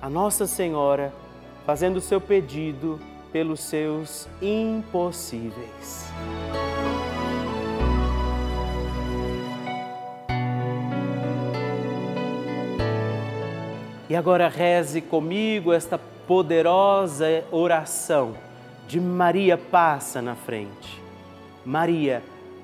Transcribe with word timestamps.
a 0.00 0.08
Nossa 0.08 0.46
Senhora 0.46 1.12
fazendo 1.64 1.96
o 1.96 2.00
seu 2.00 2.20
pedido 2.20 3.00
pelos 3.32 3.60
seus 3.60 4.28
impossíveis. 4.40 6.10
E 14.08 14.14
agora 14.14 14.48
reze 14.48 15.00
comigo 15.00 15.72
esta 15.72 15.98
poderosa 15.98 17.44
oração 17.50 18.36
de 18.86 19.00
Maria 19.00 19.58
passa 19.58 20.22
na 20.22 20.36
frente. 20.36 21.02
Maria 21.64 22.22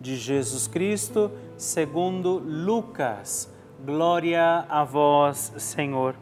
de 0.00 0.16
Jesus 0.16 0.66
Cristo, 0.66 1.30
segundo 1.56 2.38
Lucas. 2.38 3.52
Glória 3.84 4.64
a 4.68 4.82
vós, 4.82 5.52
Senhor. 5.58 6.14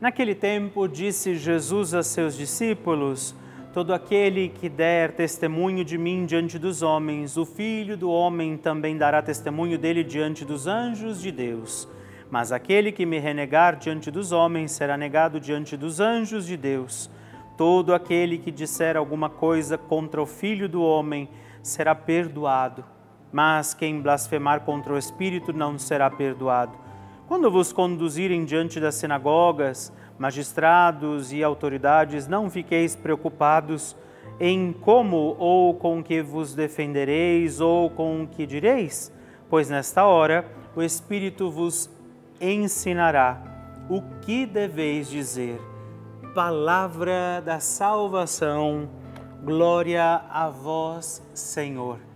Naquele 0.00 0.34
tempo, 0.34 0.88
disse 0.88 1.36
Jesus 1.36 1.94
a 1.94 2.02
seus 2.02 2.36
discípulos: 2.36 3.34
Todo 3.72 3.94
aquele 3.94 4.48
que 4.48 4.68
der 4.68 5.12
testemunho 5.12 5.84
de 5.84 5.96
mim 5.96 6.26
diante 6.26 6.58
dos 6.58 6.82
homens, 6.82 7.36
o 7.36 7.46
Filho 7.46 7.96
do 7.96 8.10
Homem 8.10 8.56
também 8.56 8.96
dará 8.96 9.22
testemunho 9.22 9.78
dele 9.78 10.02
diante 10.02 10.44
dos 10.44 10.66
anjos 10.66 11.22
de 11.22 11.30
Deus. 11.30 11.88
Mas 12.28 12.50
aquele 12.50 12.90
que 12.90 13.06
me 13.06 13.18
renegar 13.18 13.76
diante 13.76 14.10
dos 14.10 14.32
homens 14.32 14.72
será 14.72 14.96
negado 14.96 15.38
diante 15.38 15.76
dos 15.76 16.00
anjos 16.00 16.46
de 16.46 16.56
Deus. 16.56 17.08
Todo 17.56 17.94
aquele 17.94 18.38
que 18.38 18.50
disser 18.50 18.96
alguma 18.96 19.30
coisa 19.30 19.78
contra 19.78 20.20
o 20.20 20.26
Filho 20.26 20.68
do 20.68 20.82
Homem 20.82 21.28
será 21.62 21.94
perdoado, 21.94 22.84
mas 23.32 23.72
quem 23.72 24.00
blasfemar 24.00 24.60
contra 24.60 24.92
o 24.92 24.98
Espírito 24.98 25.52
não 25.52 25.78
será 25.78 26.10
perdoado. 26.10 26.76
Quando 27.26 27.50
vos 27.50 27.72
conduzirem 27.72 28.44
diante 28.44 28.78
das 28.78 28.96
sinagogas, 28.96 29.90
magistrados 30.18 31.32
e 31.32 31.42
autoridades, 31.42 32.28
não 32.28 32.50
fiqueis 32.50 32.94
preocupados 32.94 33.96
em 34.38 34.72
como 34.72 35.34
ou 35.38 35.74
com 35.74 36.02
que 36.02 36.20
vos 36.20 36.54
defendereis 36.54 37.60
ou 37.60 37.88
com 37.88 38.22
o 38.22 38.26
que 38.26 38.46
direis, 38.46 39.10
pois 39.48 39.70
nesta 39.70 40.04
hora 40.04 40.44
o 40.76 40.82
Espírito 40.82 41.50
vos 41.50 41.90
ensinará 42.40 43.42
o 43.88 44.02
que 44.20 44.44
deveis 44.44 45.08
dizer. 45.08 45.60
Palavra 46.34 47.42
da 47.44 47.60
salvação, 47.60 48.88
glória 49.42 50.22
a 50.30 50.48
vós, 50.48 51.22
Senhor. 51.34 52.11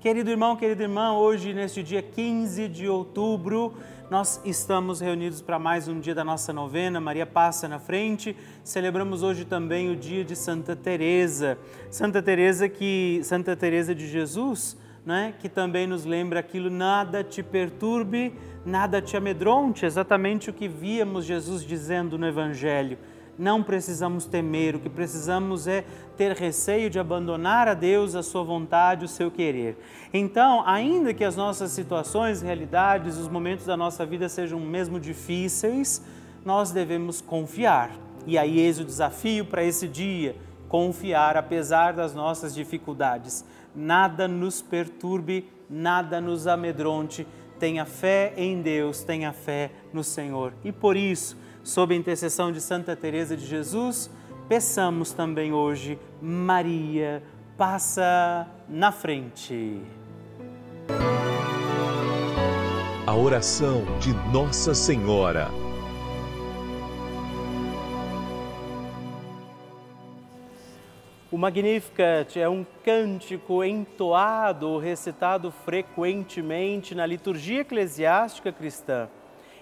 Querido 0.00 0.30
irmão, 0.30 0.54
querida 0.54 0.84
irmã, 0.84 1.12
hoje, 1.14 1.52
neste 1.52 1.82
dia 1.82 2.00
15 2.00 2.68
de 2.68 2.86
outubro, 2.86 3.74
nós 4.08 4.40
estamos 4.44 5.00
reunidos 5.00 5.42
para 5.42 5.58
mais 5.58 5.88
um 5.88 5.98
dia 5.98 6.14
da 6.14 6.22
nossa 6.22 6.52
novena. 6.52 7.00
Maria 7.00 7.26
passa 7.26 7.66
na 7.66 7.80
frente. 7.80 8.36
Celebramos 8.62 9.24
hoje 9.24 9.44
também 9.44 9.90
o 9.90 9.96
dia 9.96 10.24
de 10.24 10.36
Santa 10.36 10.76
Teresa. 10.76 11.58
Santa 11.90 12.22
Teresa 12.22 12.68
que 12.68 13.20
Santa 13.24 13.56
Teresa 13.56 13.92
de 13.92 14.06
Jesus, 14.06 14.76
né, 15.04 15.34
que 15.40 15.48
também 15.48 15.84
nos 15.84 16.04
lembra 16.04 16.38
aquilo 16.38 16.70
nada 16.70 17.24
te 17.24 17.42
perturbe, 17.42 18.32
nada 18.64 19.02
te 19.02 19.16
amedronte, 19.16 19.84
exatamente 19.84 20.48
o 20.48 20.52
que 20.52 20.68
víamos 20.68 21.24
Jesus 21.24 21.66
dizendo 21.66 22.16
no 22.16 22.24
Evangelho. 22.28 22.96
Não 23.38 23.62
precisamos 23.62 24.24
temer, 24.24 24.74
o 24.74 24.80
que 24.80 24.88
precisamos 24.88 25.68
é 25.68 25.84
ter 26.16 26.32
receio 26.32 26.90
de 26.90 26.98
abandonar 26.98 27.68
a 27.68 27.74
Deus 27.74 28.16
a 28.16 28.22
sua 28.22 28.42
vontade, 28.42 29.04
o 29.04 29.08
seu 29.08 29.30
querer. 29.30 29.78
Então, 30.12 30.64
ainda 30.66 31.14
que 31.14 31.22
as 31.22 31.36
nossas 31.36 31.70
situações, 31.70 32.42
realidades, 32.42 33.16
os 33.16 33.28
momentos 33.28 33.64
da 33.64 33.76
nossa 33.76 34.04
vida 34.04 34.28
sejam 34.28 34.58
mesmo 34.58 34.98
difíceis, 34.98 36.02
nós 36.44 36.72
devemos 36.72 37.20
confiar. 37.20 37.92
E 38.26 38.36
aí 38.36 38.58
eis 38.58 38.80
o 38.80 38.84
desafio 38.84 39.44
para 39.44 39.62
esse 39.62 39.86
dia, 39.86 40.34
confiar 40.68 41.36
apesar 41.36 41.92
das 41.92 42.14
nossas 42.14 42.52
dificuldades. 42.52 43.44
Nada 43.74 44.26
nos 44.26 44.60
perturbe, 44.60 45.48
nada 45.70 46.20
nos 46.20 46.48
amedronte, 46.48 47.24
tenha 47.60 47.84
fé 47.84 48.32
em 48.36 48.60
Deus, 48.60 49.02
tenha 49.02 49.32
fé 49.32 49.70
no 49.92 50.02
Senhor. 50.02 50.52
E 50.64 50.72
por 50.72 50.96
isso, 50.96 51.36
sob 51.68 51.92
a 51.92 51.98
intercessão 51.98 52.50
de 52.50 52.62
Santa 52.62 52.96
Teresa 52.96 53.36
de 53.36 53.44
Jesus, 53.44 54.10
peçamos 54.48 55.12
também 55.12 55.52
hoje, 55.52 55.98
Maria, 56.18 57.22
passa 57.58 58.48
na 58.66 58.90
frente. 58.90 59.82
A 63.06 63.14
oração 63.14 63.84
de 64.00 64.14
Nossa 64.32 64.74
Senhora. 64.74 65.50
O 71.30 71.36
Magnificat 71.36 72.34
é 72.40 72.48
um 72.48 72.64
cântico 72.82 73.62
entoado, 73.62 74.78
recitado 74.78 75.50
frequentemente 75.50 76.94
na 76.94 77.04
liturgia 77.04 77.60
eclesiástica 77.60 78.50
cristã. 78.50 79.10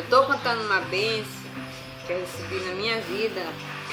Eu 0.00 0.04
estou 0.04 0.24
contando 0.24 0.62
uma 0.62 0.80
benção 0.80 1.50
que 2.06 2.12
eu 2.14 2.20
recebi 2.20 2.54
na 2.64 2.74
minha 2.74 2.98
vida 3.02 3.42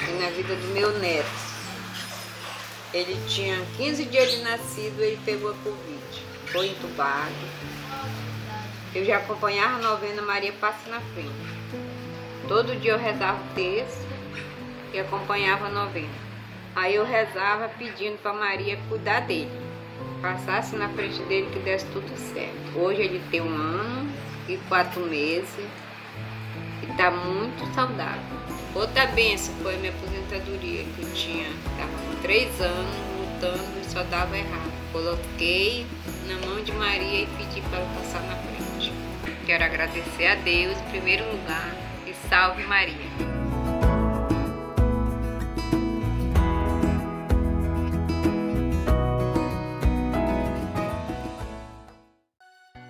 e 0.08 0.12
na 0.12 0.30
vida 0.30 0.56
do 0.56 0.68
meu 0.68 0.98
neto. 0.98 1.28
Ele 2.94 3.14
tinha 3.28 3.62
15 3.76 4.06
dias 4.06 4.30
de 4.30 4.38
nascido, 4.38 5.02
ele 5.02 5.20
pegou 5.22 5.50
a 5.50 5.54
Covid, 5.56 6.24
foi 6.46 6.68
entubado. 6.68 7.34
Eu 8.94 9.04
já 9.04 9.18
acompanhava 9.18 9.76
a 9.76 9.82
novena 9.82 10.22
Maria 10.22 10.50
Passa 10.54 10.88
na 10.88 10.98
Frente. 10.98 11.28
Todo 12.48 12.80
dia 12.80 12.92
eu 12.92 12.98
rezava 12.98 13.38
o 13.42 13.54
texto 13.54 14.08
e 14.94 14.98
acompanhava 14.98 15.66
a 15.66 15.70
novena. 15.70 16.08
Aí 16.74 16.94
eu 16.94 17.04
rezava 17.04 17.68
pedindo 17.68 18.16
para 18.22 18.32
Maria 18.32 18.78
cuidar 18.88 19.20
dele, 19.20 19.50
passasse 20.22 20.74
na 20.74 20.88
frente 20.88 21.22
dele 21.24 21.50
que 21.52 21.58
desse 21.58 21.84
tudo 21.88 22.08
certo. 22.32 22.78
Hoje 22.78 23.02
ele 23.02 23.22
tem 23.30 23.42
um 23.42 23.54
ano 23.54 24.10
e 24.48 24.56
quatro 24.68 25.02
meses 25.02 25.68
tá 26.96 27.10
muito 27.10 27.74
saudável. 27.74 28.22
Outra 28.74 29.06
benção 29.06 29.54
foi 29.62 29.74
a 29.74 29.78
minha 29.78 29.92
aposentadoria, 29.92 30.84
que 30.84 31.02
eu 31.02 31.12
tinha, 31.14 31.48
estava 31.48 31.90
com 31.90 32.20
três 32.22 32.60
anos 32.60 32.96
lutando 33.18 33.80
e 33.80 33.84
só 33.90 34.02
dava 34.04 34.36
errado. 34.36 34.72
Coloquei 34.92 35.86
na 36.26 36.46
mão 36.46 36.62
de 36.62 36.72
Maria 36.72 37.22
e 37.22 37.26
pedi 37.38 37.60
para 37.62 37.78
ela 37.78 37.94
passar 37.94 38.22
na 38.22 38.36
frente. 38.36 38.92
Quero 39.46 39.64
agradecer 39.64 40.26
a 40.26 40.34
Deus 40.36 40.78
em 40.78 40.90
primeiro 40.90 41.24
lugar 41.30 41.74
e 42.06 42.14
salve 42.28 42.62
Maria. 42.64 43.37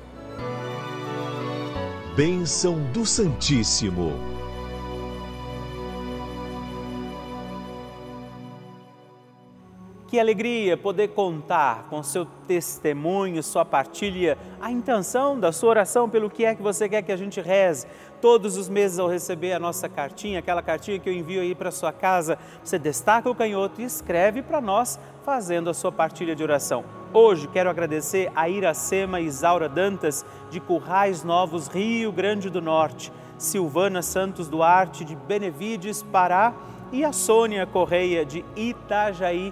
Bênção 2.14 2.78
do 2.92 3.06
Santíssimo. 3.06 4.33
Que 10.14 10.20
alegria 10.20 10.78
poder 10.78 11.08
contar 11.08 11.88
com 11.90 12.04
seu 12.04 12.24
testemunho, 12.48 13.42
sua 13.42 13.66
partilha, 13.66 14.38
a 14.62 14.70
intenção 14.70 15.40
da 15.40 15.52
sua 15.52 15.72
oração 15.72 16.08
pelo 16.08 16.30
que 16.30 16.46
é 16.46 16.54
que 16.54 16.62
você 16.62 16.88
quer 16.88 17.02
que 17.02 17.12
a 17.12 17.18
gente 17.18 17.42
reze. 17.42 17.88
Todos 18.22 18.56
os 18.56 18.70
meses 18.70 19.00
ao 19.00 19.08
receber 19.08 19.54
a 19.54 19.60
nossa 19.60 19.90
cartinha, 19.90 20.38
aquela 20.38 20.62
cartinha 20.62 21.00
que 21.00 21.10
eu 21.10 21.14
envio 21.14 21.42
aí 21.42 21.56
para 21.56 21.72
sua 21.72 21.92
casa, 21.92 22.38
você 22.64 22.78
destaca 22.78 23.28
o 23.28 23.34
canhoto 23.34 23.82
e 23.82 23.86
escreve 23.86 24.44
para 24.44 24.62
nós 24.62 25.00
fazendo 25.26 25.68
a 25.68 25.74
sua 25.74 25.92
partilha 25.92 26.36
de 26.36 26.44
oração. 26.44 26.86
Hoje 27.12 27.48
quero 27.48 27.72
agradecer 27.72 28.32
a 28.36 28.48
Iracema 28.48 29.20
Isaura 29.20 29.68
Dantas 29.68 30.24
de 30.52 30.60
Currais 30.60 31.24
Novos, 31.24 31.68
Rio 31.68 32.12
Grande 32.12 32.52
do 32.52 32.62
Norte, 32.62 33.12
Silvana 33.40 34.04
Santos 34.04 34.48
Duarte 34.48 35.04
de 35.04 35.16
Benevides, 35.16 36.04
Pará 36.04 36.54
e 36.92 37.04
a 37.04 37.12
Sônia 37.12 37.66
Correia 37.66 38.24
de 38.24 38.46
Itajaí, 38.56 39.52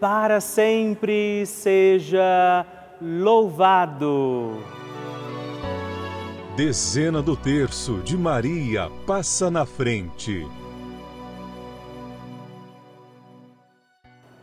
para 0.00 0.40
sempre 0.40 1.44
seja 1.46 2.66
louvado. 3.00 4.62
Dezena 6.56 7.22
do 7.22 7.36
terço 7.36 7.98
de 7.98 8.16
Maria 8.16 8.90
passa 9.06 9.50
na 9.50 9.64
frente. 9.66 10.46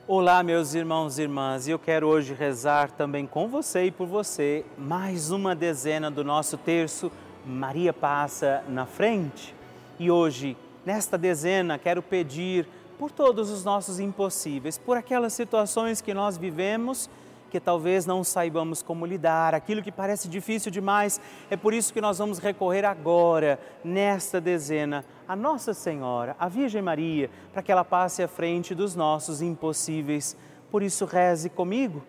Olá, 0.08 0.44
meus 0.44 0.74
irmãos 0.74 1.18
e 1.18 1.24
irmãs, 1.24 1.68
e 1.68 1.72
eu 1.72 1.80
quero 1.80 2.08
hoje 2.08 2.34
rezar 2.34 2.92
também 2.92 3.26
com 3.26 3.48
você 3.48 3.86
e 3.86 3.92
por 3.92 4.06
você 4.06 4.66
mais 4.78 5.32
uma 5.32 5.56
dezena 5.56 6.12
do 6.12 6.24
nosso 6.24 6.58
terço 6.58 7.12
Maria 7.46 7.94
passa 7.94 8.64
na 8.70 8.86
frente. 8.86 9.56
E 10.00 10.12
hoje, 10.12 10.58
nesta 10.86 11.18
dezena, 11.18 11.80
quero 11.80 12.02
pedir 12.02 12.68
por 12.98 13.12
todos 13.12 13.50
os 13.50 13.64
nossos 13.64 14.00
impossíveis, 14.00 14.78
por 14.78 14.98
aquelas 14.98 15.34
situações 15.34 16.02
que 16.02 16.14
nós 16.14 16.38
vivemos 16.38 17.10
que 17.54 17.60
talvez 17.60 18.04
não 18.08 18.24
saibamos 18.24 18.82
como 18.82 19.06
lidar, 19.06 19.54
aquilo 19.54 19.84
que 19.84 19.92
parece 19.92 20.28
difícil 20.28 20.72
demais. 20.72 21.22
É 21.52 21.56
por 21.56 21.72
isso 21.72 21.94
que 21.94 22.02
nós 22.02 22.18
vamos 22.18 22.40
recorrer 22.40 22.84
agora, 22.84 23.60
nesta 23.84 24.42
dezena, 24.42 25.06
a 25.28 25.36
Nossa 25.36 25.72
Senhora, 25.72 26.36
a 26.40 26.50
Virgem 26.50 26.82
Maria, 26.82 27.30
para 27.54 27.62
que 27.62 27.72
ela 27.72 27.86
passe 27.86 28.24
à 28.24 28.28
frente 28.28 28.74
dos 28.74 28.96
nossos 28.96 29.40
impossíveis. 29.40 30.36
Por 30.72 30.82
isso, 30.82 31.06
reze 31.06 31.48
comigo. 31.48 32.02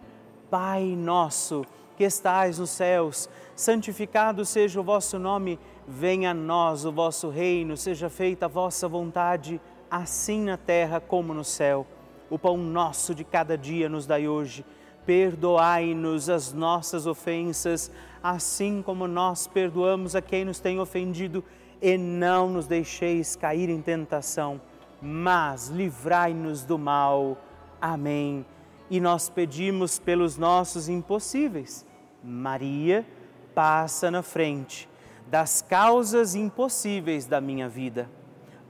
Pai 0.50 0.82
nosso, 0.96 1.66
que 1.94 2.04
estais 2.04 2.58
nos 2.58 2.70
céus, 2.70 3.28
santificado 3.54 4.46
seja 4.46 4.80
o 4.80 4.82
vosso 4.82 5.18
nome, 5.18 5.58
venha 5.86 6.30
a 6.30 6.34
nós 6.34 6.86
o 6.86 6.92
vosso 6.92 7.28
reino, 7.28 7.76
seja 7.76 8.08
feita 8.08 8.46
a 8.46 8.48
vossa 8.48 8.88
vontade 8.88 9.60
assim 9.94 10.42
na 10.42 10.56
terra 10.56 11.00
como 11.00 11.32
no 11.32 11.44
céu. 11.44 11.86
O 12.28 12.36
pão 12.36 12.56
nosso 12.56 13.14
de 13.14 13.22
cada 13.22 13.56
dia 13.56 13.88
nos 13.88 14.06
dai 14.06 14.26
hoje. 14.26 14.64
perdoai-nos 15.06 16.30
as 16.30 16.52
nossas 16.54 17.06
ofensas, 17.06 17.92
assim 18.22 18.82
como 18.82 19.06
nós 19.06 19.46
perdoamos 19.46 20.16
a 20.16 20.22
quem 20.22 20.46
nos 20.46 20.58
tem 20.58 20.80
ofendido, 20.80 21.44
e 21.80 21.98
não 21.98 22.48
nos 22.48 22.66
deixeis 22.66 23.36
cair 23.36 23.68
em 23.68 23.82
tentação, 23.82 24.58
mas 25.02 25.68
livrai-nos 25.68 26.64
do 26.64 26.78
mal. 26.78 27.36
Amém. 27.78 28.46
E 28.90 28.98
nós 28.98 29.28
pedimos 29.28 29.98
pelos 29.98 30.38
nossos 30.38 30.88
impossíveis. 30.88 31.86
Maria, 32.22 33.06
passa 33.54 34.10
na 34.10 34.22
frente 34.22 34.88
das 35.30 35.60
causas 35.60 36.34
impossíveis 36.34 37.26
da 37.26 37.42
minha 37.42 37.68
vida. 37.68 38.08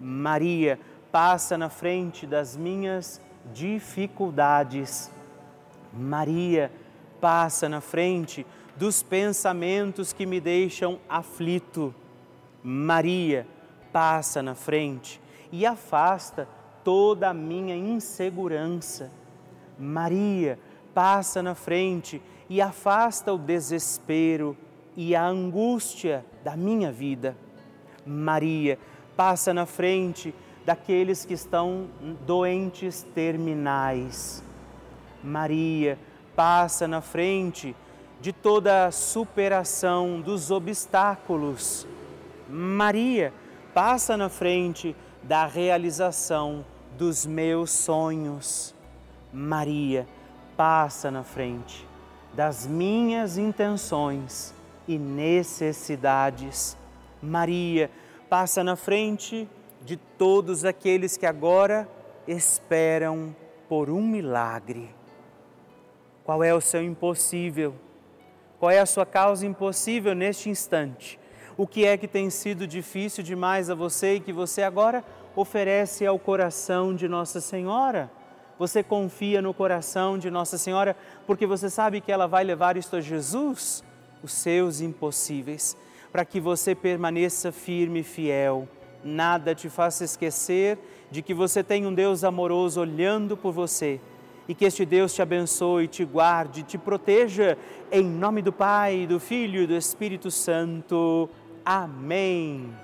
Maria, 0.00 0.78
passa 1.14 1.56
na 1.56 1.68
frente 1.68 2.26
das 2.26 2.56
minhas 2.56 3.20
dificuldades. 3.52 5.12
Maria 5.92 6.72
passa 7.20 7.68
na 7.68 7.80
frente 7.80 8.44
dos 8.74 9.00
pensamentos 9.00 10.12
que 10.12 10.26
me 10.26 10.40
deixam 10.40 10.98
aflito. 11.08 11.94
Maria 12.64 13.46
passa 13.92 14.42
na 14.42 14.56
frente 14.56 15.20
e 15.52 15.64
afasta 15.64 16.48
toda 16.82 17.30
a 17.30 17.32
minha 17.32 17.76
insegurança. 17.76 19.08
Maria 19.78 20.58
passa 20.92 21.40
na 21.40 21.54
frente 21.54 22.20
e 22.50 22.60
afasta 22.60 23.32
o 23.32 23.38
desespero 23.38 24.56
e 24.96 25.14
a 25.14 25.24
angústia 25.24 26.26
da 26.42 26.56
minha 26.56 26.90
vida. 26.90 27.36
Maria 28.04 28.80
passa 29.16 29.54
na 29.54 29.64
frente 29.64 30.34
daqueles 30.64 31.24
que 31.24 31.34
estão 31.34 31.86
doentes 32.26 33.02
terminais. 33.14 34.42
Maria 35.22 35.98
passa 36.34 36.88
na 36.88 37.00
frente 37.00 37.74
de 38.20 38.32
toda 38.32 38.86
a 38.86 38.90
superação 38.90 40.20
dos 40.20 40.50
obstáculos. 40.50 41.86
Maria 42.48 43.32
passa 43.72 44.16
na 44.16 44.28
frente 44.28 44.94
da 45.22 45.46
realização 45.46 46.64
dos 46.96 47.26
meus 47.26 47.70
sonhos. 47.70 48.74
Maria 49.32 50.06
passa 50.56 51.10
na 51.10 51.22
frente 51.22 51.86
das 52.34 52.66
minhas 52.66 53.38
intenções 53.38 54.52
e 54.86 54.98
necessidades. 54.98 56.76
Maria 57.22 57.90
passa 58.28 58.62
na 58.64 58.76
frente 58.76 59.48
de 59.84 59.96
todos 59.96 60.64
aqueles 60.64 61.16
que 61.16 61.26
agora 61.26 61.86
esperam 62.26 63.36
por 63.68 63.90
um 63.90 64.00
milagre. 64.00 64.88
Qual 66.24 66.42
é 66.42 66.54
o 66.54 66.60
seu 66.60 66.82
impossível? 66.82 67.74
Qual 68.58 68.70
é 68.70 68.78
a 68.78 68.86
sua 68.86 69.04
causa 69.04 69.46
impossível 69.46 70.14
neste 70.14 70.48
instante? 70.48 71.20
O 71.56 71.66
que 71.66 71.84
é 71.84 71.98
que 71.98 72.08
tem 72.08 72.30
sido 72.30 72.66
difícil 72.66 73.22
demais 73.22 73.68
a 73.68 73.74
você 73.74 74.14
e 74.14 74.20
que 74.20 74.32
você 74.32 74.62
agora 74.62 75.04
oferece 75.36 76.06
ao 76.06 76.18
coração 76.18 76.94
de 76.94 77.06
Nossa 77.06 77.40
Senhora? 77.40 78.10
Você 78.58 78.82
confia 78.82 79.42
no 79.42 79.52
coração 79.52 80.16
de 80.16 80.30
Nossa 80.30 80.56
Senhora 80.56 80.96
porque 81.26 81.46
você 81.46 81.68
sabe 81.68 82.00
que 82.00 82.10
ela 82.10 82.26
vai 82.26 82.42
levar 82.42 82.76
isto 82.78 82.96
a 82.96 83.00
Jesus, 83.02 83.84
os 84.22 84.32
seus 84.32 84.80
impossíveis, 84.80 85.76
para 86.10 86.24
que 86.24 86.40
você 86.40 86.74
permaneça 86.74 87.52
firme 87.52 88.00
e 88.00 88.04
fiel 88.04 88.66
nada 89.04 89.54
te 89.54 89.68
faça 89.68 90.04
esquecer 90.04 90.78
de 91.10 91.22
que 91.22 91.34
você 91.34 91.62
tem 91.62 91.86
um 91.86 91.94
Deus 91.94 92.24
amoroso 92.24 92.80
olhando 92.80 93.36
por 93.36 93.52
você 93.52 94.00
e 94.48 94.54
que 94.54 94.64
este 94.64 94.84
Deus 94.84 95.14
te 95.14 95.22
abençoe, 95.22 95.88
te 95.88 96.04
guarde, 96.04 96.62
te 96.62 96.76
proteja, 96.76 97.56
em 97.90 98.04
nome 98.04 98.42
do 98.42 98.52
Pai, 98.52 99.06
do 99.06 99.18
Filho 99.18 99.62
e 99.62 99.66
do 99.66 99.74
Espírito 99.74 100.30
Santo. 100.30 101.28
Amém. 101.64 102.83